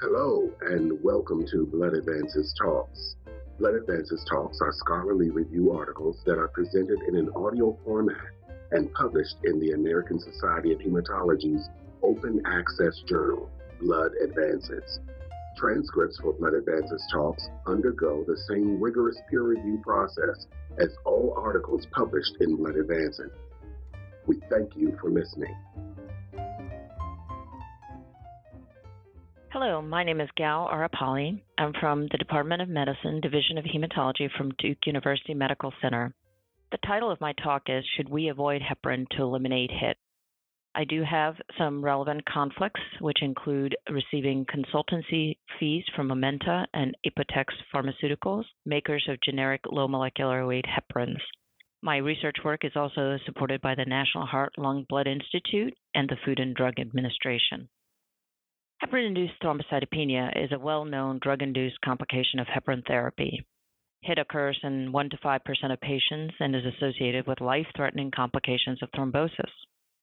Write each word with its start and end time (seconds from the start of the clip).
Hello, 0.00 0.48
and 0.60 0.92
welcome 1.02 1.44
to 1.50 1.66
Blood 1.66 1.92
Advances 1.92 2.54
Talks. 2.56 3.16
Blood 3.58 3.74
Advances 3.74 4.24
Talks 4.30 4.60
are 4.60 4.70
scholarly 4.70 5.30
review 5.30 5.72
articles 5.72 6.22
that 6.24 6.38
are 6.38 6.46
presented 6.46 7.00
in 7.08 7.16
an 7.16 7.28
audio 7.34 7.76
format 7.84 8.28
and 8.70 8.94
published 8.94 9.34
in 9.42 9.58
the 9.58 9.72
American 9.72 10.20
Society 10.20 10.72
of 10.72 10.78
Hematology's 10.78 11.68
open 12.04 12.40
access 12.46 13.02
journal, 13.08 13.50
Blood 13.80 14.12
Advances. 14.22 15.00
Transcripts 15.56 16.20
for 16.20 16.32
Blood 16.32 16.54
Advances 16.54 17.02
Talks 17.12 17.48
undergo 17.66 18.22
the 18.24 18.38
same 18.48 18.80
rigorous 18.80 19.18
peer 19.28 19.42
review 19.42 19.80
process 19.82 20.46
as 20.78 20.94
all 21.06 21.34
articles 21.36 21.88
published 21.90 22.36
in 22.38 22.54
Blood 22.54 22.76
Advances. 22.76 23.32
We 24.28 24.40
thank 24.48 24.76
you 24.76 24.96
for 25.00 25.10
listening. 25.10 25.56
Hello, 29.50 29.80
my 29.80 30.04
name 30.04 30.20
is 30.20 30.28
Gal 30.36 30.68
Arepally. 30.70 31.40
I'm 31.56 31.72
from 31.80 32.06
the 32.12 32.18
Department 32.18 32.60
of 32.60 32.68
Medicine, 32.68 33.18
Division 33.22 33.56
of 33.56 33.64
Hematology 33.64 34.30
from 34.36 34.52
Duke 34.58 34.76
University 34.84 35.32
Medical 35.32 35.72
Center. 35.80 36.14
The 36.70 36.76
title 36.86 37.10
of 37.10 37.22
my 37.22 37.32
talk 37.42 37.62
is 37.66 37.82
Should 37.96 38.10
We 38.10 38.28
Avoid 38.28 38.60
Heparin 38.60 39.08
to 39.16 39.22
Eliminate 39.22 39.70
HIT? 39.70 39.96
I 40.74 40.84
do 40.84 41.02
have 41.02 41.36
some 41.56 41.82
relevant 41.82 42.26
conflicts, 42.26 42.82
which 43.00 43.22
include 43.22 43.74
receiving 43.90 44.44
consultancy 44.44 45.38
fees 45.58 45.84
from 45.96 46.08
Momenta 46.08 46.66
and 46.74 46.94
Apotex 47.06 47.46
Pharmaceuticals, 47.74 48.44
makers 48.66 49.06
of 49.08 49.18
generic 49.22 49.62
low 49.72 49.88
molecular 49.88 50.46
weight 50.46 50.66
heparins. 50.66 51.22
My 51.80 51.96
research 51.96 52.36
work 52.44 52.66
is 52.66 52.76
also 52.76 53.16
supported 53.24 53.62
by 53.62 53.74
the 53.74 53.86
National 53.86 54.26
Heart 54.26 54.58
Lung 54.58 54.84
Blood 54.90 55.06
Institute 55.06 55.72
and 55.94 56.06
the 56.06 56.18
Food 56.26 56.38
and 56.38 56.54
Drug 56.54 56.78
Administration. 56.78 57.70
Heparin-induced 58.82 59.40
thrombocytopenia 59.42 60.44
is 60.44 60.52
a 60.52 60.58
well-known 60.58 61.18
drug-induced 61.20 61.80
complication 61.80 62.38
of 62.38 62.46
heparin 62.46 62.86
therapy. 62.86 63.44
HIT 64.02 64.18
occurs 64.18 64.56
in 64.62 64.92
1 64.92 65.10
to 65.10 65.16
5% 65.16 65.72
of 65.72 65.80
patients 65.80 66.34
and 66.38 66.54
is 66.54 66.62
associated 66.64 67.26
with 67.26 67.40
life-threatening 67.40 68.12
complications 68.12 68.80
of 68.80 68.90
thrombosis. 68.92 69.50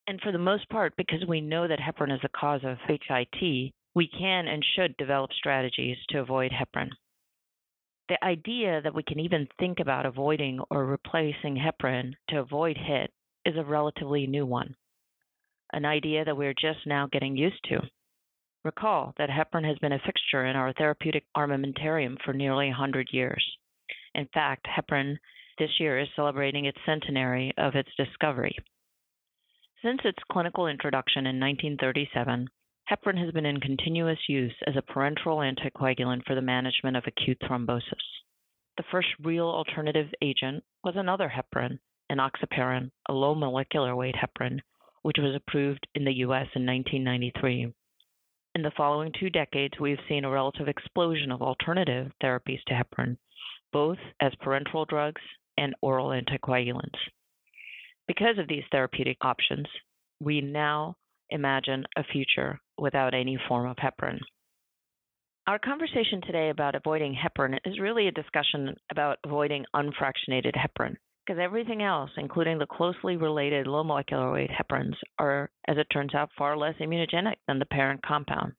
And 0.07 0.19
for 0.19 0.33
the 0.33 0.37
most 0.37 0.67
part, 0.67 0.93
because 0.97 1.25
we 1.25 1.39
know 1.39 1.69
that 1.69 1.79
heparin 1.79 2.13
is 2.13 2.19
the 2.21 2.29
cause 2.37 2.65
of 2.65 2.77
HIT, 2.85 3.71
we 3.95 4.09
can 4.09 4.47
and 4.47 4.63
should 4.75 4.97
develop 4.97 5.31
strategies 5.31 5.97
to 6.09 6.19
avoid 6.19 6.51
heparin. 6.51 6.89
The 8.09 8.21
idea 8.23 8.81
that 8.81 8.93
we 8.93 9.03
can 9.03 9.21
even 9.21 9.47
think 9.57 9.79
about 9.79 10.05
avoiding 10.05 10.59
or 10.69 10.85
replacing 10.85 11.55
heparin 11.55 12.11
to 12.27 12.39
avoid 12.39 12.77
HIT 12.77 13.09
is 13.45 13.55
a 13.55 13.63
relatively 13.63 14.27
new 14.27 14.45
one, 14.45 14.75
an 15.71 15.85
idea 15.85 16.25
that 16.25 16.35
we're 16.35 16.53
just 16.53 16.85
now 16.85 17.07
getting 17.09 17.37
used 17.37 17.63
to. 17.69 17.79
Recall 18.65 19.13
that 19.19 19.29
heparin 19.29 19.63
has 19.63 19.77
been 19.77 19.91
a 19.91 19.99
fixture 19.99 20.43
in 20.47 20.55
our 20.55 20.73
therapeutic 20.73 21.23
armamentarium 21.37 22.17
for 22.25 22.33
nearly 22.33 22.65
100 22.69 23.09
years. 23.11 23.45
In 24.15 24.25
fact, 24.33 24.65
heparin 24.65 25.19
this 25.59 25.79
year 25.79 25.99
is 25.99 26.07
celebrating 26.15 26.65
its 26.65 26.79
centenary 26.83 27.53
of 27.59 27.75
its 27.75 27.91
discovery. 27.95 28.57
Since 29.83 30.01
its 30.03 30.17
clinical 30.31 30.65
introduction 30.65 31.27
in 31.27 31.39
1937, 31.39 32.47
heparin 32.89 33.23
has 33.23 33.31
been 33.31 33.45
in 33.45 33.59
continuous 33.59 34.27
use 34.27 34.55
as 34.65 34.75
a 34.75 34.81
parenteral 34.81 35.45
anticoagulant 35.45 36.25
for 36.25 36.33
the 36.33 36.41
management 36.41 36.97
of 36.97 37.03
acute 37.05 37.39
thrombosis. 37.41 38.23
The 38.77 38.83
first 38.89 39.09
real 39.23 39.45
alternative 39.45 40.11
agent 40.23 40.63
was 40.83 40.95
another 40.97 41.29
heparin, 41.29 41.77
enoxaparin, 42.11 42.89
a 43.07 43.13
low 43.13 43.35
molecular 43.35 43.95
weight 43.95 44.15
heparin, 44.15 44.61
which 45.03 45.19
was 45.19 45.35
approved 45.35 45.85
in 45.93 46.03
the 46.03 46.13
US 46.13 46.47
in 46.55 46.65
1993. 46.65 47.71
In 48.55 48.61
the 48.61 48.71
following 48.77 49.11
two 49.19 49.29
decades, 49.29 49.73
we've 49.81 49.99
seen 50.07 50.23
a 50.23 50.29
relative 50.29 50.69
explosion 50.69 51.29
of 51.29 51.41
alternative 51.41 52.09
therapies 52.23 52.63
to 52.67 52.73
heparin, 52.73 53.17
both 53.73 53.97
as 54.21 54.31
parenteral 54.35 54.87
drugs 54.87 55.21
and 55.57 55.75
oral 55.81 56.11
anticoagulants. 56.11 56.97
Because 58.07 58.37
of 58.37 58.47
these 58.47 58.63
therapeutic 58.71 59.17
options, 59.19 59.67
we 60.21 60.39
now 60.39 60.95
imagine 61.31 61.83
a 61.97 62.03
future 62.05 62.57
without 62.77 63.13
any 63.13 63.37
form 63.49 63.69
of 63.69 63.75
heparin. 63.75 64.19
Our 65.47 65.59
conversation 65.59 66.21
today 66.21 66.49
about 66.49 66.75
avoiding 66.75 67.13
heparin 67.13 67.59
is 67.65 67.81
really 67.81 68.07
a 68.07 68.11
discussion 68.11 68.73
about 68.89 69.19
avoiding 69.25 69.65
unfractionated 69.75 70.53
heparin, 70.55 70.95
because 71.25 71.39
everything 71.41 71.81
else, 71.81 72.11
including 72.17 72.57
the 72.59 72.67
closely 72.67 73.17
related 73.17 73.67
low 73.67 73.83
molecular 73.83 74.31
weight 74.31 74.51
heparins, 74.51 74.95
are, 75.17 75.49
as 75.67 75.77
it 75.77 75.87
turns 75.91 76.13
out, 76.13 76.29
far 76.37 76.55
less 76.57 76.75
immunogenic 76.79 77.35
than 77.47 77.59
the 77.59 77.65
parent 77.65 78.01
compound. 78.05 78.53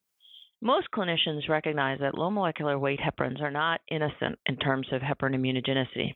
Most 0.60 0.88
clinicians 0.90 1.48
recognize 1.48 2.00
that 2.00 2.16
low 2.16 2.30
molecular 2.30 2.78
weight 2.78 2.98
heparins 2.98 3.40
are 3.40 3.50
not 3.50 3.82
innocent 3.90 4.38
in 4.46 4.56
terms 4.56 4.88
of 4.90 5.02
heparin 5.02 5.36
immunogenicity. 5.36 6.14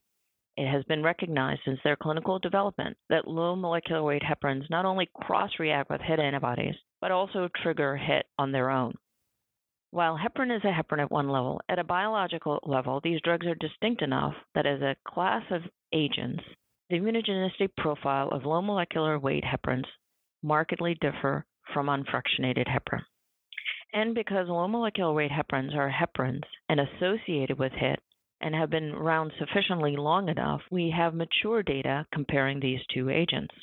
It 0.57 0.67
has 0.71 0.83
been 0.85 1.03
recognized 1.03 1.61
since 1.65 1.79
their 1.85 1.97
clinical 1.97 2.39
development 2.39 2.97
that 3.09 3.29
low 3.29 3.55
molecular 3.55 4.03
weight 4.03 4.23
heparins 4.23 4.69
not 4.71 4.85
only 4.85 5.09
cross 5.15 5.51
react 5.59 5.91
with 5.91 6.01
HIT 6.01 6.19
antibodies, 6.19 6.75
but 7.01 7.11
also 7.11 7.49
trigger 7.63 7.97
HIT 7.97 8.27
on 8.39 8.51
their 8.51 8.71
own. 8.71 8.95
While 9.93 10.17
heparin 10.17 10.57
is 10.57 10.65
a 10.65 10.73
heparin 10.73 11.01
at 11.01 11.11
one 11.11 11.29
level, 11.29 11.61
at 11.69 11.81
a 11.81 11.85
biological 11.85 12.61
level, 12.63 13.01
these 13.01 13.21
drugs 13.23 13.47
are 13.47 13.57
distinct 13.57 14.03
enough 14.03 14.35
that 14.55 14.65
as 14.67 14.81
a 14.81 14.97
class 15.05 15.43
of 15.51 15.63
agents, 15.93 16.45
the 16.89 17.01
immunogenicity 17.01 17.69
profile 17.77 18.29
of 18.29 18.45
low 18.45 18.63
molecular 18.63 19.19
weight 19.19 19.43
heparins 19.45 19.89
markedly 20.43 20.95
differ 21.01 21.45
from 21.75 21.87
unfractionated 21.89 22.69
heparin. 22.69 23.05
And 23.93 24.15
because 24.15 24.49
low 24.49 24.69
molecular 24.69 25.13
weight 25.13 25.33
heparins 25.33 25.75
are 25.75 25.91
heparins 25.91 26.45
and 26.69 26.79
associated 26.79 27.59
with 27.59 27.73
HIT 27.73 28.01
and 28.41 28.55
have 28.55 28.71
been 28.71 28.93
around 28.93 29.33
sufficiently 29.39 29.97
long 29.97 30.29
enough, 30.29 30.63
we 30.71 30.91
have 30.97 31.15
mature 31.15 31.65
data 31.65 32.07
comparing 32.13 32.61
these 32.61 32.81
two 32.95 33.11
agents. 33.11 33.55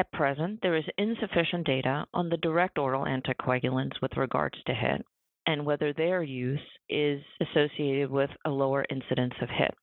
At 0.00 0.12
present, 0.12 0.62
there 0.62 0.76
is 0.76 0.88
insufficient 0.96 1.66
data 1.66 2.06
on 2.14 2.30
the 2.30 2.38
direct 2.38 2.78
oral 2.78 3.04
anticoagulants 3.04 4.00
with 4.00 4.16
regards 4.16 4.56
to 4.64 4.72
HIT 4.72 5.04
and 5.46 5.66
whether 5.66 5.92
their 5.92 6.22
use 6.22 6.66
is 6.88 7.22
associated 7.38 8.10
with 8.10 8.30
a 8.46 8.50
lower 8.50 8.86
incidence 8.88 9.34
of 9.42 9.50
HIT. 9.50 9.74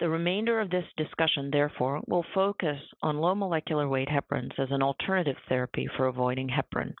The 0.00 0.08
remainder 0.08 0.58
of 0.58 0.70
this 0.70 0.86
discussion, 0.96 1.52
therefore, 1.52 2.02
will 2.08 2.26
focus 2.34 2.80
on 3.02 3.18
low 3.18 3.36
molecular 3.36 3.88
weight 3.88 4.08
heparins 4.08 4.58
as 4.58 4.72
an 4.72 4.82
alternative 4.82 5.38
therapy 5.48 5.86
for 5.96 6.06
avoiding 6.06 6.48
heparin. 6.48 6.96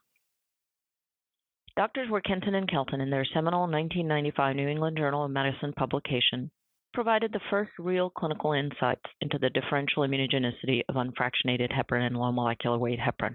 Doctors 1.74 2.08
Warkentin 2.08 2.54
and 2.54 2.70
Kelton, 2.70 3.00
in 3.00 3.10
their 3.10 3.24
seminal 3.24 3.62
1995 3.62 4.54
New 4.54 4.68
England 4.68 4.98
Journal 4.98 5.24
of 5.24 5.32
Medicine 5.32 5.72
publication, 5.72 6.52
provided 6.96 7.30
the 7.30 7.40
first 7.50 7.70
real 7.78 8.08
clinical 8.08 8.54
insights 8.54 9.04
into 9.20 9.38
the 9.38 9.50
differential 9.50 10.02
immunogenicity 10.02 10.80
of 10.88 10.94
unfractionated 10.94 11.70
heparin 11.70 12.06
and 12.06 12.16
low 12.16 12.32
molecular 12.32 12.78
weight 12.78 12.98
heparin. 12.98 13.34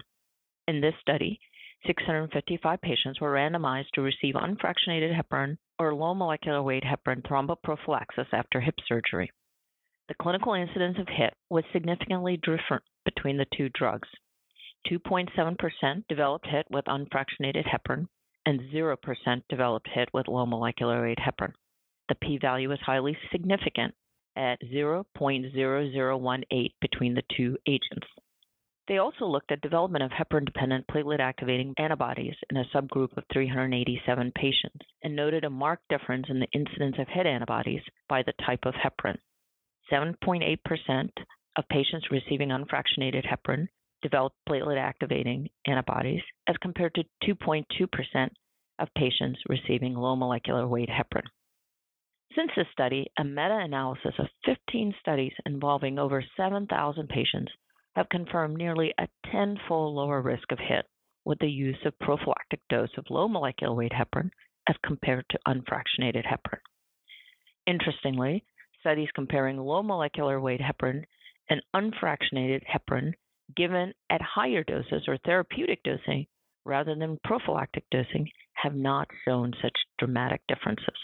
In 0.66 0.80
this 0.80 0.94
study, 1.00 1.38
655 1.86 2.80
patients 2.80 3.20
were 3.20 3.32
randomized 3.32 3.90
to 3.94 4.02
receive 4.02 4.34
unfractionated 4.34 5.16
heparin 5.16 5.58
or 5.78 5.94
low 5.94 6.12
molecular 6.12 6.60
weight 6.60 6.82
heparin 6.82 7.22
thromboprophylaxis 7.22 8.26
after 8.32 8.60
hip 8.60 8.74
surgery. 8.88 9.30
The 10.08 10.14
clinical 10.20 10.54
incidence 10.54 10.98
of 10.98 11.06
HIT 11.06 11.32
was 11.48 11.62
significantly 11.72 12.38
different 12.38 12.82
between 13.04 13.36
the 13.36 13.46
two 13.56 13.68
drugs. 13.68 14.08
2.7% 14.90 16.02
developed 16.08 16.48
HIT 16.48 16.66
with 16.68 16.86
unfractionated 16.86 17.68
heparin, 17.68 18.08
and 18.44 18.60
0% 18.74 18.96
developed 19.48 19.88
HIT 19.94 20.08
with 20.12 20.26
low 20.26 20.46
molecular 20.46 21.02
weight 21.02 21.18
heparin 21.18 21.52
the 22.08 22.14
p 22.16 22.38
value 22.38 22.72
is 22.72 22.80
highly 22.80 23.16
significant 23.30 23.94
at 24.36 24.60
0.0018 24.62 26.72
between 26.80 27.14
the 27.14 27.22
two 27.36 27.56
agents. 27.66 28.06
They 28.88 28.98
also 28.98 29.26
looked 29.26 29.52
at 29.52 29.60
development 29.60 30.02
of 30.02 30.10
heparin 30.10 30.44
dependent 30.44 30.86
platelet 30.88 31.20
activating 31.20 31.74
antibodies 31.78 32.34
in 32.50 32.56
a 32.56 32.64
subgroup 32.74 33.16
of 33.16 33.24
387 33.32 34.32
patients 34.32 34.84
and 35.02 35.14
noted 35.14 35.44
a 35.44 35.50
marked 35.50 35.86
difference 35.88 36.26
in 36.28 36.40
the 36.40 36.50
incidence 36.52 36.96
of 36.98 37.06
HIT 37.08 37.26
antibodies 37.26 37.82
by 38.08 38.22
the 38.22 38.32
type 38.44 38.64
of 38.64 38.74
heparin. 38.74 39.18
7.8% 39.90 41.10
of 41.56 41.68
patients 41.68 42.10
receiving 42.10 42.48
unfractionated 42.48 43.24
heparin 43.24 43.68
developed 44.02 44.36
platelet 44.48 44.78
activating 44.78 45.48
antibodies 45.66 46.22
as 46.48 46.56
compared 46.60 46.94
to 46.94 47.04
2.2% 47.24 48.30
of 48.80 48.88
patients 48.96 49.38
receiving 49.48 49.94
low 49.94 50.16
molecular 50.16 50.66
weight 50.66 50.88
heparin. 50.88 51.26
Since 52.34 52.52
this 52.56 52.68
study, 52.72 53.10
a 53.18 53.24
meta 53.24 53.58
analysis 53.58 54.14
of 54.18 54.26
15 54.46 54.94
studies 55.00 55.34
involving 55.44 55.98
over 55.98 56.24
7,000 56.36 57.08
patients 57.08 57.52
have 57.94 58.08
confirmed 58.08 58.56
nearly 58.56 58.94
a 58.98 59.08
tenfold 59.30 59.94
lower 59.94 60.22
risk 60.22 60.50
of 60.50 60.58
HIT 60.58 60.86
with 61.26 61.38
the 61.40 61.50
use 61.50 61.78
of 61.84 61.98
prophylactic 61.98 62.60
dose 62.70 62.96
of 62.96 63.10
low 63.10 63.28
molecular 63.28 63.74
weight 63.74 63.92
heparin 63.92 64.30
as 64.66 64.76
compared 64.82 65.26
to 65.28 65.38
unfractionated 65.46 66.24
heparin. 66.24 66.60
Interestingly, 67.66 68.44
studies 68.80 69.10
comparing 69.14 69.58
low 69.58 69.82
molecular 69.82 70.40
weight 70.40 70.60
heparin 70.60 71.04
and 71.50 71.62
unfractionated 71.74 72.62
heparin 72.66 73.12
given 73.54 73.92
at 74.08 74.22
higher 74.22 74.64
doses 74.64 75.06
or 75.06 75.18
therapeutic 75.18 75.82
dosing 75.82 76.26
rather 76.64 76.94
than 76.94 77.18
prophylactic 77.24 77.84
dosing 77.90 78.30
have 78.54 78.74
not 78.74 79.08
shown 79.26 79.52
such 79.60 79.76
dramatic 79.98 80.40
differences. 80.48 80.96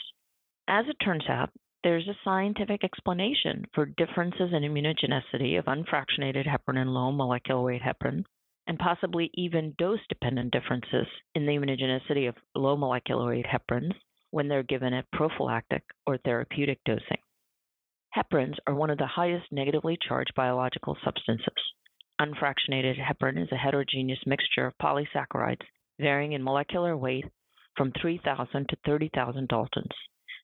As 0.71 0.87
it 0.87 0.97
turns 1.03 1.25
out, 1.31 1.49
there's 1.83 2.07
a 2.09 2.19
scientific 2.23 2.85
explanation 2.85 3.65
for 3.75 3.87
differences 3.87 4.53
in 4.53 4.65
immunogenicity 4.65 5.59
of 5.59 5.65
unfractionated 5.65 6.47
heparin 6.47 6.77
and 6.77 6.93
low 6.93 7.11
molecular 7.11 7.63
weight 7.63 7.81
heparin, 7.81 8.27
and 8.67 8.79
possibly 8.79 9.31
even 9.33 9.75
dose 9.79 10.07
dependent 10.11 10.53
differences 10.53 11.07
in 11.35 11.47
the 11.47 11.53
immunogenicity 11.53 12.29
of 12.29 12.37
low 12.55 12.77
molecular 12.77 13.29
weight 13.29 13.47
heparins 13.47 13.95
when 14.31 14.47
they're 14.47 14.63
given 14.63 14.93
at 14.93 15.11
prophylactic 15.11 15.85
or 16.07 16.19
therapeutic 16.19 16.85
dosing. 16.85 17.23
Heparins 18.15 18.59
are 18.67 18.75
one 18.75 18.91
of 18.91 18.99
the 18.99 19.07
highest 19.07 19.51
negatively 19.51 19.97
charged 20.07 20.35
biological 20.35 20.99
substances. 21.03 21.47
Unfractionated 22.21 22.99
heparin 22.99 23.43
is 23.43 23.51
a 23.53 23.57
heterogeneous 23.57 24.21
mixture 24.27 24.67
of 24.67 24.77
polysaccharides 24.77 25.65
varying 25.99 26.33
in 26.33 26.45
molecular 26.45 26.95
weight 26.95 27.25
from 27.75 27.91
3,000 28.03 28.69
to 28.69 28.77
30,000 28.85 29.49
Daltons. 29.49 29.95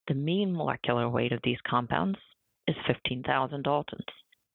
The 0.06 0.14
mean 0.14 0.54
molecular 0.54 1.08
weight 1.08 1.32
of 1.32 1.40
these 1.42 1.60
compounds 1.66 2.18
is 2.66 2.76
15,000 2.86 3.62
Daltons, 3.64 4.04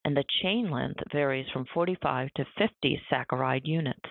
and 0.06 0.16
the 0.16 0.24
chain 0.42 0.70
length 0.70 1.02
varies 1.12 1.50
from 1.52 1.66
45 1.74 2.30
to 2.36 2.46
50 2.58 3.02
saccharide 3.12 3.66
units. 3.66 4.10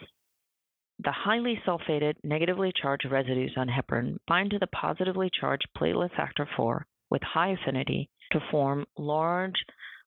The 1.01 1.13
highly 1.13 1.61
sulfated, 1.65 2.15
negatively 2.25 2.73
charged 2.75 3.05
residues 3.05 3.55
on 3.57 3.69
heparin 3.69 4.19
bind 4.27 4.51
to 4.51 4.59
the 4.59 4.67
positively 4.67 5.31
charged 5.31 5.69
platelet 5.77 6.11
factor 6.17 6.49
4 6.57 6.87
with 7.09 7.23
high 7.23 7.51
affinity 7.51 8.11
to 8.33 8.41
form 8.51 8.85
large 8.97 9.65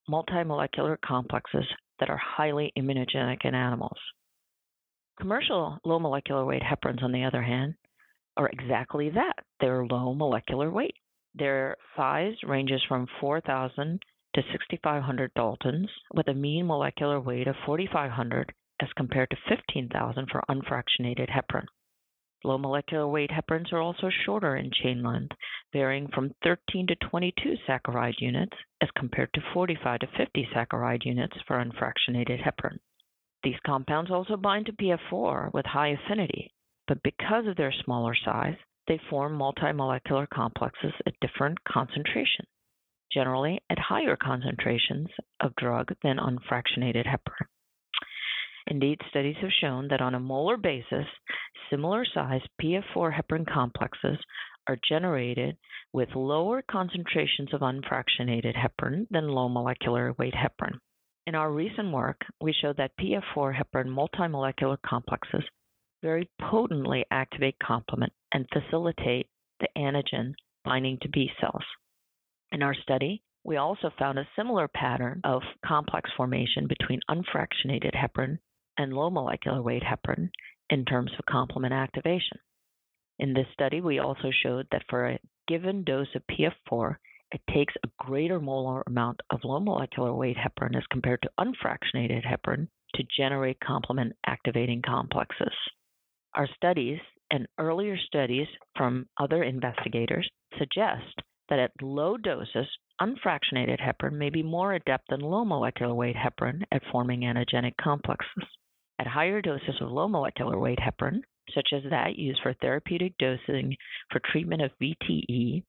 multimolecular 0.09 0.99
complexes 0.99 1.65
that 1.99 2.09
are 2.09 2.17
highly 2.17 2.73
immunogenic 2.77 3.45
in 3.45 3.55
animals. 3.55 3.97
Commercial 5.17 5.79
low 5.85 5.99
molecular 5.99 6.43
weight 6.43 6.63
heparins, 6.63 7.03
on 7.03 7.13
the 7.13 7.23
other 7.23 7.41
hand, 7.41 7.75
are 8.35 8.49
exactly 8.49 9.09
that. 9.11 9.33
They're 9.61 9.85
low 9.85 10.13
molecular 10.13 10.69
weight. 10.69 10.95
Their 11.33 11.77
size 11.95 12.35
ranges 12.43 12.83
from 12.87 13.07
4,000 13.19 14.03
to 14.33 14.41
6,500 14.51 15.33
Daltons, 15.33 15.89
with 16.13 16.27
a 16.27 16.33
mean 16.33 16.67
molecular 16.67 17.19
weight 17.19 17.47
of 17.47 17.55
4,500 17.65 18.53
as 18.81 18.91
compared 18.93 19.29
to 19.29 19.37
15,000 19.47 20.29
for 20.29 20.43
unfractionated 20.49 21.29
heparin. 21.29 21.67
Low 22.43 22.57
molecular 22.57 23.07
weight 23.07 23.29
heparins 23.29 23.71
are 23.71 23.81
also 23.81 24.09
shorter 24.09 24.55
in 24.55 24.71
chain 24.71 25.03
length, 25.03 25.35
varying 25.71 26.07
from 26.07 26.33
13 26.43 26.87
to 26.87 26.95
22 26.95 27.55
saccharide 27.67 28.19
units 28.19 28.57
as 28.81 28.89
compared 28.91 29.31
to 29.33 29.41
45 29.53 29.99
to 29.99 30.07
50 30.07 30.47
saccharide 30.53 31.05
units 31.05 31.37
for 31.47 31.63
unfractionated 31.63 32.41
heparin. 32.41 32.79
These 33.43 33.59
compounds 33.65 34.11
also 34.11 34.37
bind 34.37 34.65
to 34.65 34.73
PF4 34.73 35.53
with 35.53 35.65
high 35.67 35.89
affinity, 35.89 36.53
but 36.87 37.03
because 37.03 37.45
of 37.47 37.57
their 37.57 37.71
smaller 37.71 38.15
size, 38.15 38.57
they 38.91 38.99
form 39.09 39.39
multimolecular 39.39 40.27
complexes 40.33 40.91
at 41.07 41.13
different 41.21 41.57
concentrations, 41.63 42.49
generally 43.09 43.57
at 43.69 43.79
higher 43.79 44.17
concentrations 44.17 45.07
of 45.39 45.55
drug 45.55 45.93
than 46.03 46.17
unfractionated 46.17 47.05
heparin. 47.07 47.47
Indeed, 48.67 48.99
studies 49.09 49.37
have 49.39 49.51
shown 49.61 49.87
that 49.87 50.01
on 50.01 50.13
a 50.13 50.19
molar 50.19 50.57
basis, 50.57 51.05
similar 51.69 52.03
sized 52.03 52.49
PF4 52.61 53.13
heparin 53.17 53.49
complexes 53.49 54.17
are 54.67 54.77
generated 54.89 55.55
with 55.93 56.09
lower 56.13 56.61
concentrations 56.69 57.53
of 57.53 57.61
unfractionated 57.61 58.55
heparin 58.57 59.07
than 59.09 59.29
low 59.29 59.47
molecular 59.47 60.13
weight 60.19 60.33
heparin. 60.33 60.79
In 61.25 61.35
our 61.35 61.49
recent 61.49 61.93
work, 61.93 62.19
we 62.41 62.51
showed 62.51 62.75
that 62.75 62.97
PF4 62.99 63.55
heparin 63.57 63.87
multimolecular 63.87 64.79
complexes 64.85 65.45
very 66.01 66.29
potently 66.39 67.05
activate 67.11 67.57
complement 67.59 68.13
and 68.33 68.47
facilitate 68.51 69.27
the 69.59 69.67
antigen 69.77 70.33
binding 70.63 70.97
to 71.01 71.09
B 71.09 71.29
cells. 71.39 71.63
In 72.51 72.63
our 72.63 72.75
study, 72.75 73.23
we 73.43 73.57
also 73.57 73.91
found 73.97 74.19
a 74.19 74.27
similar 74.35 74.67
pattern 74.67 75.21
of 75.23 75.41
complex 75.65 76.09
formation 76.15 76.67
between 76.67 76.99
unfractionated 77.09 77.95
heparin 77.95 78.39
and 78.77 78.93
low 78.93 79.09
molecular 79.09 79.61
weight 79.61 79.83
heparin 79.83 80.29
in 80.69 80.85
terms 80.85 81.11
of 81.17 81.25
complement 81.25 81.73
activation. 81.73 82.37
In 83.19 83.33
this 83.33 83.47
study, 83.53 83.81
we 83.81 83.99
also 83.99 84.31
showed 84.43 84.67
that 84.71 84.83
for 84.89 85.07
a 85.07 85.19
given 85.47 85.83
dose 85.83 86.13
of 86.15 86.23
PF4, 86.27 86.95
it 87.31 87.41
takes 87.53 87.73
a 87.83 87.89
greater 88.03 88.39
molar 88.39 88.83
amount 88.87 89.21
of 89.29 89.43
low 89.43 89.59
molecular 89.59 90.13
weight 90.13 90.37
heparin 90.37 90.75
as 90.75 90.83
compared 90.91 91.21
to 91.21 91.31
unfractionated 91.39 92.25
heparin 92.25 92.67
to 92.95 93.03
generate 93.15 93.59
complement 93.59 94.13
activating 94.25 94.81
complexes. 94.81 95.53
Our 96.33 96.47
studies 96.55 96.99
and 97.29 97.45
earlier 97.57 97.97
studies 97.97 98.47
from 98.77 99.09
other 99.17 99.43
investigators 99.43 100.29
suggest 100.57 101.21
that 101.49 101.59
at 101.59 101.71
low 101.81 102.15
doses, 102.15 102.67
unfractionated 103.01 103.81
heparin 103.81 104.13
may 104.13 104.29
be 104.29 104.41
more 104.41 104.73
adept 104.73 105.09
than 105.09 105.19
low 105.19 105.43
molecular 105.43 105.93
weight 105.93 106.15
heparin 106.15 106.63
at 106.71 106.85
forming 106.89 107.21
antigenic 107.21 107.75
complexes. 107.75 108.45
At 108.97 109.07
higher 109.07 109.41
doses 109.41 109.81
of 109.81 109.91
low 109.91 110.07
molecular 110.07 110.57
weight 110.57 110.79
heparin, 110.79 111.21
such 111.53 111.73
as 111.73 111.83
that 111.89 112.15
used 112.15 112.41
for 112.41 112.53
therapeutic 112.53 113.17
dosing 113.17 113.75
for 114.09 114.19
treatment 114.19 114.61
of 114.61 114.71
VTE, 114.81 115.63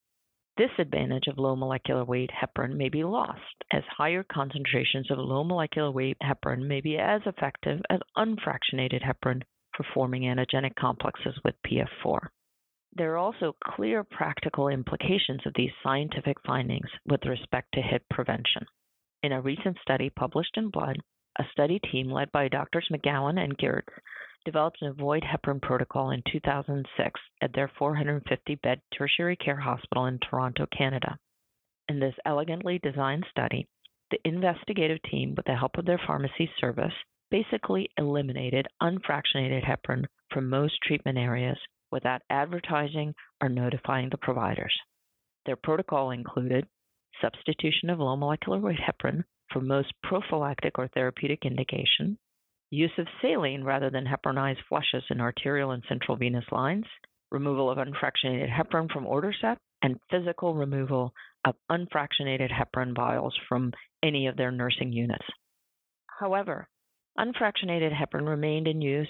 this 0.55 0.71
advantage 0.79 1.27
of 1.27 1.37
low 1.37 1.57
molecular 1.57 2.05
weight 2.05 2.29
heparin 2.31 2.77
may 2.77 2.87
be 2.87 3.03
lost, 3.03 3.63
as 3.71 3.83
higher 3.85 4.23
concentrations 4.23 5.11
of 5.11 5.17
low 5.17 5.43
molecular 5.43 5.91
weight 5.91 6.17
heparin 6.23 6.67
may 6.67 6.79
be 6.79 6.97
as 6.97 7.21
effective 7.25 7.81
as 7.89 7.99
unfractionated 8.15 9.01
heparin 9.01 9.41
for 9.75 9.85
forming 9.93 10.23
antigenic 10.23 10.75
complexes 10.75 11.37
with 11.43 11.55
PF4. 11.65 12.19
There 12.95 13.13
are 13.13 13.17
also 13.17 13.55
clear 13.63 14.03
practical 14.03 14.67
implications 14.67 15.41
of 15.45 15.53
these 15.55 15.71
scientific 15.81 16.37
findings 16.45 16.89
with 17.05 17.25
respect 17.25 17.73
to 17.73 17.81
HIT 17.81 18.07
prevention. 18.09 18.65
In 19.23 19.31
a 19.31 19.41
recent 19.41 19.77
study 19.81 20.09
published 20.09 20.57
in 20.57 20.69
Blood, 20.69 20.97
a 21.39 21.43
study 21.51 21.79
team 21.79 22.11
led 22.11 22.31
by 22.31 22.49
Drs. 22.49 22.89
McGowan 22.91 23.43
and 23.43 23.57
Geerts 23.57 23.89
developed 24.45 24.81
an 24.81 24.89
avoid 24.89 25.23
heparin 25.23 25.61
protocol 25.61 26.11
in 26.11 26.21
2006 26.31 27.21
at 27.41 27.53
their 27.53 27.71
450 27.79 28.55
bed 28.55 28.81
tertiary 28.95 29.37
care 29.37 29.59
hospital 29.59 30.05
in 30.05 30.19
Toronto, 30.19 30.67
Canada. 30.77 31.17
In 31.89 31.99
this 31.99 32.15
elegantly 32.25 32.79
designed 32.79 33.25
study, 33.31 33.67
the 34.11 34.19
investigative 34.25 35.01
team, 35.09 35.33
with 35.35 35.45
the 35.45 35.55
help 35.55 35.77
of 35.77 35.85
their 35.85 36.01
pharmacy 36.05 36.51
service, 36.59 36.93
basically 37.33 37.89
eliminated 37.97 38.67
unfractionated 38.79 39.65
heparin 39.65 40.05
from 40.31 40.47
most 40.47 40.75
treatment 40.85 41.17
areas 41.17 41.57
without 41.91 42.21
advertising 42.29 43.11
or 43.41 43.49
notifying 43.49 44.07
the 44.11 44.17
providers. 44.17 44.73
Their 45.47 45.55
protocol 45.55 46.11
included 46.11 46.67
substitution 47.19 47.89
of 47.89 47.97
low 47.97 48.15
molecular 48.15 48.59
weight 48.59 48.77
heparin 48.79 49.23
for 49.51 49.61
most 49.61 49.91
prophylactic 50.03 50.77
or 50.77 50.87
therapeutic 50.89 51.39
indication, 51.43 52.19
use 52.69 52.91
of 52.99 53.07
saline 53.19 53.63
rather 53.63 53.89
than 53.89 54.05
heparinized 54.05 54.63
flushes 54.69 55.03
in 55.09 55.19
arterial 55.19 55.71
and 55.71 55.83
central 55.89 56.15
venous 56.15 56.45
lines, 56.51 56.85
removal 57.31 57.67
of 57.67 57.79
unfractionated 57.79 58.51
heparin 58.51 58.91
from 58.91 59.07
order 59.07 59.33
set, 59.41 59.57
and 59.81 59.99
physical 60.11 60.53
removal 60.53 61.11
of 61.45 61.55
unfractionated 61.71 62.51
heparin 62.51 62.95
vials 62.95 63.35
from 63.49 63.71
any 64.03 64.27
of 64.27 64.37
their 64.37 64.51
nursing 64.51 64.93
units. 64.93 65.25
However, 66.19 66.67
unfractionated 67.17 67.91
heparin 67.93 68.27
remained 68.27 68.67
in 68.67 68.81
use 68.81 69.07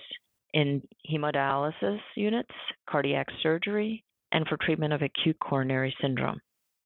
in 0.53 0.81
hemodialysis 1.11 1.99
units, 2.15 2.53
cardiac 2.89 3.27
surgery, 3.41 4.03
and 4.31 4.47
for 4.47 4.57
treatment 4.57 4.93
of 4.93 5.01
acute 5.01 5.37
coronary 5.39 5.95
syndrome. 6.01 6.39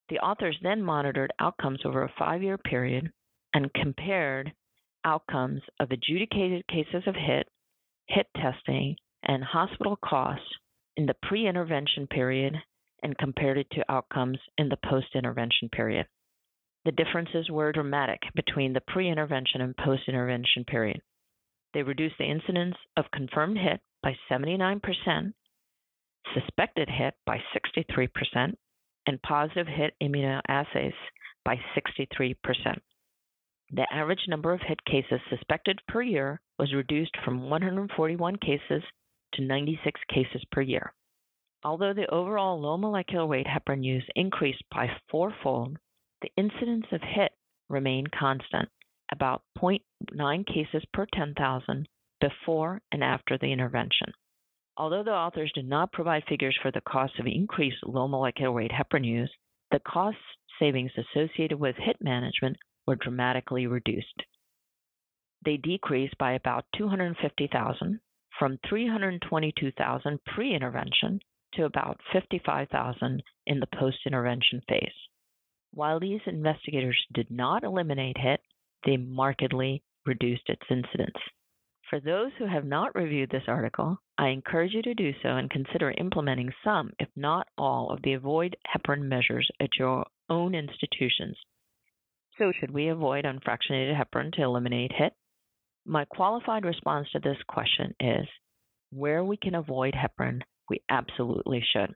The 0.10 0.20
authors 0.20 0.58
then 0.62 0.82
monitored 0.82 1.32
outcomes 1.40 1.80
over 1.86 2.04
a 2.04 2.14
five 2.18 2.42
year 2.44 2.58
period 2.58 3.12
and 3.54 3.74
compared 3.74 4.52
outcomes 5.04 5.62
of 5.80 5.92
adjudicated 5.92 6.66
cases 6.68 7.04
of 7.08 7.16
HIT, 7.16 7.48
HIT 8.08 8.28
testing, 8.36 8.96
and 9.24 9.44
hospital 9.44 9.98
costs 10.04 10.48
in 10.96 11.06
the 11.06 11.16
pre 11.24 11.48
intervention 11.48 12.08
period 12.08 12.56
and 13.04 13.18
compared 13.18 13.58
it 13.58 13.68
to 13.72 13.92
outcomes 13.92 14.40
in 14.58 14.70
the 14.70 14.78
post 14.90 15.08
intervention 15.14 15.70
period. 15.70 16.06
The 16.88 16.94
differences 16.94 17.50
were 17.50 17.74
dramatic 17.74 18.22
between 18.34 18.72
the 18.72 18.80
pre 18.80 19.10
intervention 19.10 19.60
and 19.60 19.76
post 19.76 20.04
intervention 20.08 20.64
period. 20.64 21.02
They 21.74 21.84
reduced 21.84 22.18
the 22.18 22.32
incidence 22.32 22.78
of 22.96 23.12
confirmed 23.12 23.58
HIT 23.58 23.82
by 24.02 24.16
79%, 24.32 25.34
suspected 26.34 26.88
HIT 26.88 27.16
by 27.26 27.44
63%, 27.54 28.56
and 29.06 29.22
positive 29.22 29.68
HIT 29.68 29.96
immunoassays 30.02 30.94
by 31.44 31.60
63%. 31.76 32.38
The 33.72 33.94
average 33.94 34.26
number 34.30 34.54
of 34.54 34.62
HIT 34.62 34.86
cases 34.86 35.20
suspected 35.30 35.82
per 35.90 36.02
year 36.02 36.40
was 36.58 36.74
reduced 36.74 37.18
from 37.26 37.50
141 37.50 38.38
cases 38.38 38.84
to 39.34 39.42
96 39.42 40.00
cases 40.08 40.42
per 40.54 40.62
year. 40.62 40.94
Although 41.66 41.92
the 41.92 42.10
overall 42.10 42.62
low 42.62 42.78
molecular 42.78 43.26
weight 43.26 43.46
heparin 43.46 43.84
use 43.84 44.08
increased 44.16 44.64
by 44.72 44.90
fourfold, 45.10 45.78
the 46.22 46.32
incidence 46.36 46.86
of 46.92 47.02
HIT 47.02 47.32
remained 47.70 48.12
constant, 48.12 48.70
about 49.12 49.44
0.9 49.58 50.46
cases 50.46 50.84
per 50.94 51.06
10,000 51.14 51.88
before 52.20 52.82
and 52.92 53.04
after 53.04 53.38
the 53.38 53.52
intervention. 53.52 54.12
Although 54.78 55.04
the 55.04 55.12
authors 55.12 55.52
did 55.54 55.68
not 55.68 55.92
provide 55.92 56.24
figures 56.28 56.58
for 56.62 56.72
the 56.72 56.82
cost 56.82 57.20
of 57.20 57.28
increased 57.28 57.84
low 57.86 58.08
molecular 58.08 58.52
weight 58.52 58.72
heparin 58.72 59.06
use, 59.06 59.32
the 59.72 59.80
cost 59.80 60.18
savings 60.60 60.92
associated 60.98 61.60
with 61.60 61.76
HIT 61.78 61.98
management 62.02 62.58
were 62.86 62.96
dramatically 62.96 63.68
reduced. 63.68 64.24
They 65.46 65.58
decreased 65.58 66.18
by 66.18 66.34
about 66.34 66.66
250,000 66.78 68.00
from 68.40 68.60
322,000 68.70 70.20
pre-intervention 70.26 71.20
to 71.54 71.66
about 71.66 72.00
55,000 72.14 73.24
in 73.46 73.60
the 73.60 73.68
post-intervention 73.68 74.62
phase. 74.68 74.90
While 75.72 76.00
these 76.00 76.22
investigators 76.26 77.06
did 77.14 77.30
not 77.30 77.64
eliminate 77.64 78.18
HIT, 78.18 78.42
they 78.86 78.98
markedly 78.98 79.84
reduced 80.06 80.50
its 80.50 80.66
incidence. 80.70 81.18
For 81.90 82.00
those 82.00 82.32
who 82.38 82.46
have 82.46 82.66
not 82.66 82.96
reviewed 82.96 83.30
this 83.30 83.48
article, 83.48 83.98
I 84.18 84.30
encourage 84.30 84.74
you 84.74 84.82
to 84.82 84.94
do 84.94 85.14
so 85.22 85.30
and 85.30 85.50
consider 85.50 85.92
implementing 85.92 86.52
some, 86.64 86.92
if 87.00 87.08
not 87.16 87.48
all, 87.58 87.92
of 87.92 88.02
the 88.02 88.14
avoid 88.14 88.58
heparin 88.68 89.04
measures 89.04 89.50
at 89.60 89.78
your 89.78 90.06
own 90.30 90.54
institutions. 90.54 91.38
So, 92.38 92.52
should 92.52 92.72
we 92.72 92.90
avoid 92.90 93.26
unfractionated 93.26 93.96
heparin 93.96 94.34
to 94.34 94.44
eliminate 94.44 94.92
HIT? 94.92 95.14
My 95.86 96.04
qualified 96.06 96.66
response 96.66 97.10
to 97.12 97.20
this 97.20 97.42
question 97.48 97.96
is 98.00 98.28
where 98.90 99.24
we 99.24 99.38
can 99.38 99.56
avoid 99.56 99.94
heparin, 99.94 100.42
we 100.70 100.82
absolutely 100.90 101.62
should. 101.62 101.94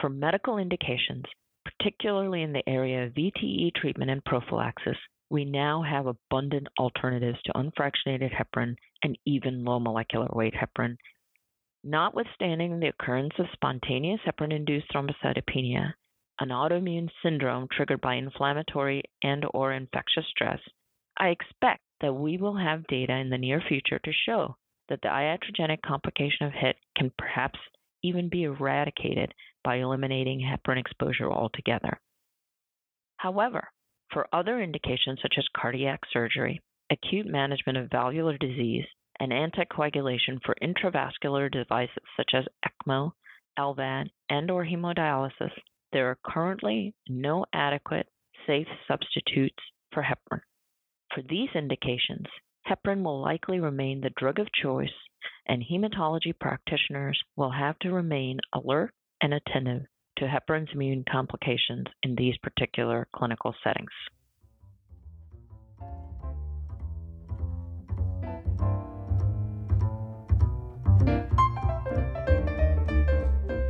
For 0.00 0.10
medical 0.10 0.58
indications, 0.58 1.24
particularly 1.64 2.42
in 2.42 2.52
the 2.52 2.68
area 2.68 3.04
of 3.04 3.14
VTE 3.14 3.74
treatment 3.74 4.10
and 4.10 4.24
prophylaxis, 4.24 4.96
we 5.30 5.44
now 5.44 5.82
have 5.82 6.06
abundant 6.06 6.68
alternatives 6.78 7.38
to 7.44 7.52
unfractionated 7.52 8.30
heparin 8.32 8.76
and 9.02 9.18
even 9.24 9.64
low 9.64 9.80
molecular 9.80 10.28
weight 10.32 10.54
heparin. 10.54 10.96
Notwithstanding 11.82 12.80
the 12.80 12.88
occurrence 12.88 13.34
of 13.38 13.46
spontaneous 13.52 14.20
heparin 14.26 14.52
induced 14.52 14.86
thrombocytopenia, 14.92 15.94
an 16.40 16.48
autoimmune 16.48 17.08
syndrome 17.22 17.68
triggered 17.70 18.00
by 18.00 18.14
inflammatory 18.14 19.02
and 19.22 19.44
or 19.52 19.72
infectious 19.72 20.26
stress, 20.28 20.60
I 21.16 21.28
expect 21.28 21.82
that 22.00 22.14
we 22.14 22.36
will 22.38 22.56
have 22.56 22.86
data 22.86 23.14
in 23.14 23.30
the 23.30 23.38
near 23.38 23.60
future 23.60 23.98
to 23.98 24.12
show 24.26 24.56
that 24.88 25.00
the 25.02 25.08
iatrogenic 25.08 25.82
complication 25.82 26.46
of 26.46 26.52
HIT 26.52 26.76
can 26.96 27.12
perhaps 27.16 27.58
even 28.02 28.28
be 28.28 28.44
eradicated 28.44 29.32
by 29.64 29.76
eliminating 29.76 30.40
heparin 30.40 30.78
exposure 30.78 31.30
altogether. 31.30 31.98
However, 33.16 33.68
for 34.12 34.28
other 34.32 34.60
indications 34.60 35.18
such 35.22 35.34
as 35.38 35.48
cardiac 35.56 36.00
surgery, 36.12 36.60
acute 36.90 37.26
management 37.26 37.78
of 37.78 37.90
valvular 37.90 38.36
disease, 38.38 38.84
and 39.18 39.32
anticoagulation 39.32 40.38
for 40.44 40.54
intravascular 40.62 41.50
devices 41.50 42.02
such 42.16 42.32
as 42.34 42.44
ECMO, 42.66 43.12
LVAD, 43.58 44.10
and 44.28 44.50
or 44.50 44.64
hemodialysis, 44.64 45.52
there 45.92 46.10
are 46.10 46.18
currently 46.24 46.94
no 47.08 47.46
adequate 47.52 48.08
safe 48.46 48.66
substitutes 48.86 49.62
for 49.92 50.02
heparin. 50.02 50.40
For 51.14 51.22
these 51.22 51.50
indications, 51.54 52.26
heparin 52.68 53.02
will 53.02 53.20
likely 53.20 53.60
remain 53.60 54.00
the 54.00 54.10
drug 54.10 54.38
of 54.38 54.52
choice, 54.52 54.88
and 55.46 55.62
hematology 55.62 56.38
practitioners 56.38 57.22
will 57.36 57.52
have 57.52 57.78
to 57.80 57.92
remain 57.92 58.40
alert 58.52 58.92
and 59.20 59.34
attentive 59.34 59.82
to 60.18 60.28
heparin's 60.28 60.68
immune 60.72 61.04
complications 61.10 61.86
in 62.02 62.14
these 62.14 62.36
particular 62.42 63.06
clinical 63.14 63.54
settings. 63.64 63.90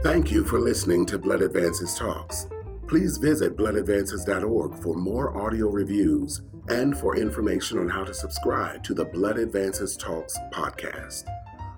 Thank 0.03 0.31
you 0.31 0.45
for 0.45 0.61
listening 0.61 1.07
to 1.07 1.19
Blood 1.19 1.41
Advances 1.41 1.95
Talks. 1.95 2.47
Please 2.87 3.17
visit 3.17 3.57
bloodadvances.org 3.57 4.83
for 4.83 4.95
more 4.95 5.37
audio 5.37 5.69
reviews 5.69 6.43
and 6.69 6.97
for 6.97 7.17
information 7.17 7.79
on 7.79 7.89
how 7.89 8.05
to 8.05 8.13
subscribe 8.13 8.85
to 8.85 8.93
the 8.93 9.07
Blood 9.07 9.39
Advances 9.39 9.97
Talks 9.97 10.39
podcast. 10.53 11.25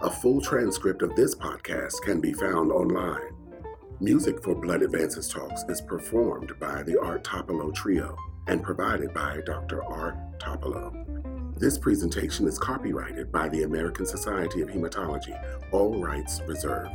A 0.01 0.11
full 0.11 0.41
transcript 0.41 1.03
of 1.03 1.15
this 1.15 1.35
podcast 1.35 2.03
can 2.03 2.21
be 2.21 2.33
found 2.33 2.73
online. 2.73 3.36
Music 4.01 4.43
for 4.43 4.55
Blood 4.55 4.83
Advances 4.83 5.27
Talks 5.27 5.63
is 5.71 5.81
performed 5.81 6.53
by 6.61 6.83
the 6.83 7.01
Art 7.01 7.25
Topilow 7.25 7.75
Trio 7.75 8.15
and 8.47 8.63
provided 8.63 9.15
by 9.15 9.41
Dr. 9.47 9.83
Art 9.83 10.39
Topilow. 10.39 10.93
This 11.59 11.79
presentation 11.79 12.47
is 12.47 12.59
copyrighted 12.59 13.33
by 13.33 13.49
the 13.49 13.63
American 13.63 14.05
Society 14.05 14.61
of 14.61 14.69
Hematology, 14.69 15.35
all 15.73 15.99
rights 15.99 16.43
reserved. 16.47 16.93